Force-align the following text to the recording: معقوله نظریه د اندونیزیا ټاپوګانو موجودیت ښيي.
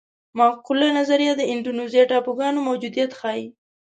معقوله 0.37 0.87
نظریه 0.99 1.33
د 1.37 1.41
اندونیزیا 1.53 2.03
ټاپوګانو 2.11 2.59
موجودیت 2.67 3.11
ښيي. 3.19 3.45